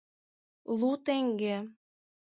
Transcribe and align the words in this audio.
Лу 0.77 0.91
теҥге! 1.05 1.55